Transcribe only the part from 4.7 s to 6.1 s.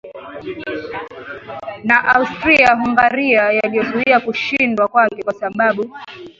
kwake kwa sababu